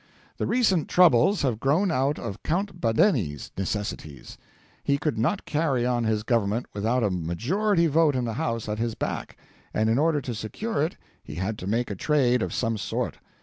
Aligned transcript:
The 0.37 0.47
recent 0.47 0.87
troubles 0.89 1.43
have 1.43 1.59
grown 1.59 1.91
out 1.91 2.17
of 2.17 2.41
Count 2.41 2.81
Badeni's 2.81 3.51
necessities. 3.55 4.35
He 4.83 4.97
could 4.97 5.15
not 5.15 5.45
carry 5.45 5.85
on 5.85 6.05
his 6.05 6.23
Government 6.23 6.65
without 6.73 7.03
a 7.03 7.11
majority 7.11 7.85
vote 7.85 8.15
in 8.15 8.25
the 8.25 8.33
House 8.33 8.67
at 8.67 8.79
his 8.79 8.95
back, 8.95 9.37
and 9.75 9.91
in 9.91 9.99
order 9.99 10.19
to 10.19 10.33
secure 10.33 10.81
it 10.81 10.97
he 11.23 11.35
had 11.35 11.55
to 11.59 11.67
make 11.67 11.91
a 11.91 11.95
trade 11.95 12.41
of 12.41 12.51
some 12.51 12.79
sort. 12.79 13.19